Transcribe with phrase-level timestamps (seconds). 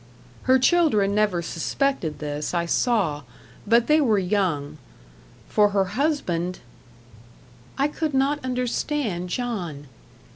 [0.49, 3.21] Her children never suspected this, I saw;
[3.67, 4.79] but they were young.
[5.47, 6.57] For her husband
[7.77, 9.89] I could not understand John.